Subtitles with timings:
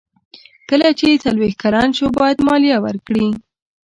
[0.69, 3.27] کله چې څلویښت کلن شو باید مالیه ورکړي.